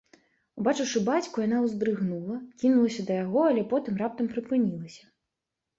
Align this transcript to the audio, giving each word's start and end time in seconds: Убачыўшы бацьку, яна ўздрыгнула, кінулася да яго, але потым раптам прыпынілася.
Убачыўшы 0.61 1.01
бацьку, 1.09 1.43
яна 1.47 1.59
ўздрыгнула, 1.65 2.39
кінулася 2.65 3.01
да 3.11 3.19
яго, 3.23 3.45
але 3.53 3.61
потым 3.77 3.93
раптам 4.05 4.25
прыпынілася. 4.35 5.03